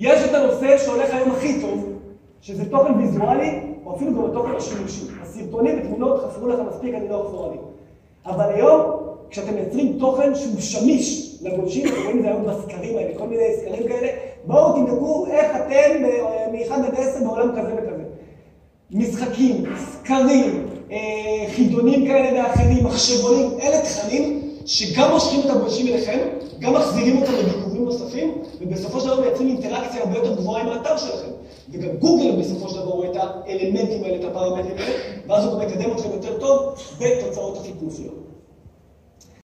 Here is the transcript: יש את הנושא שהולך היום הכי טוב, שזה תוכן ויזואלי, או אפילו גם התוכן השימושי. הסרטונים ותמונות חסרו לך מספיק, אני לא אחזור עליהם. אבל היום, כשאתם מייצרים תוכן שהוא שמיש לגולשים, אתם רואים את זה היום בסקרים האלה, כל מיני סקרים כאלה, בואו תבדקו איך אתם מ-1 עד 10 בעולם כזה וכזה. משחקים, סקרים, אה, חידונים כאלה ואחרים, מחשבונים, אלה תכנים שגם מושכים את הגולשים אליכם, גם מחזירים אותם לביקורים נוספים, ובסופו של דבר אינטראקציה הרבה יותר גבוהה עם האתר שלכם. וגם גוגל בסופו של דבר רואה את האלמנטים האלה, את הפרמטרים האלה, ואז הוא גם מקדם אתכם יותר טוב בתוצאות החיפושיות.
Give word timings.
יש 0.00 0.24
את 0.24 0.34
הנושא 0.34 0.78
שהולך 0.78 1.14
היום 1.14 1.30
הכי 1.30 1.60
טוב, 1.60 1.92
שזה 2.40 2.70
תוכן 2.70 2.98
ויזואלי, 2.98 3.60
או 3.86 3.96
אפילו 3.96 4.14
גם 4.14 4.30
התוכן 4.30 4.54
השימושי. 4.56 5.04
הסרטונים 5.22 5.78
ותמונות 5.78 6.20
חסרו 6.24 6.48
לך 6.48 6.58
מספיק, 6.68 6.94
אני 6.94 7.08
לא 7.08 7.26
אחזור 7.26 7.44
עליהם. 7.44 7.64
אבל 8.26 8.54
היום, 8.54 8.80
כשאתם 9.30 9.54
מייצרים 9.54 9.96
תוכן 9.98 10.34
שהוא 10.34 10.60
שמיש 10.60 11.38
לגולשים, 11.42 11.86
אתם 11.88 12.02
רואים 12.02 12.16
את 12.18 12.22
זה 12.22 12.28
היום 12.28 12.44
בסקרים 12.44 12.98
האלה, 12.98 13.18
כל 13.18 13.26
מיני 13.26 13.44
סקרים 13.60 13.88
כאלה, 13.88 14.08
בואו 14.44 14.72
תבדקו 14.72 15.26
איך 15.26 15.56
אתם 15.56 16.02
מ-1 16.52 16.72
עד 16.72 16.94
10 16.94 17.24
בעולם 17.24 17.50
כזה 17.50 17.74
וכזה. 17.74 18.02
משחקים, 18.90 19.64
סקרים, 19.76 20.66
אה, 20.92 20.98
חידונים 21.54 22.06
כאלה 22.06 22.42
ואחרים, 22.42 22.84
מחשבונים, 22.84 23.50
אלה 23.62 23.82
תכנים 23.82 24.40
שגם 24.66 25.10
מושכים 25.12 25.40
את 25.40 25.50
הגולשים 25.50 25.86
אליכם, 25.86 26.18
גם 26.58 26.74
מחזירים 26.74 27.22
אותם 27.22 27.32
לביקורים 27.32 27.84
נוספים, 27.84 28.34
ובסופו 28.60 29.00
של 29.00 29.06
דבר 29.06 29.19
אינטראקציה 29.64 30.02
הרבה 30.02 30.16
יותר 30.18 30.34
גבוהה 30.34 30.62
עם 30.62 30.68
האתר 30.68 30.96
שלכם. 30.96 31.30
וגם 31.72 31.96
גוגל 31.96 32.36
בסופו 32.40 32.68
של 32.68 32.74
דבר 32.76 32.90
רואה 32.90 33.10
את 33.10 33.16
האלמנטים 33.16 34.04
האלה, 34.04 34.16
את 34.16 34.24
הפרמטרים 34.24 34.76
האלה, 34.78 34.98
ואז 35.26 35.44
הוא 35.44 35.52
גם 35.52 35.66
מקדם 35.66 35.92
אתכם 35.92 36.10
יותר 36.12 36.38
טוב 36.38 36.74
בתוצאות 37.00 37.56
החיפושיות. 37.56 38.14